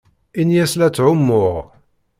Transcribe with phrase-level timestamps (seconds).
[0.39, 1.55] Ini-as la ttɛumuɣ.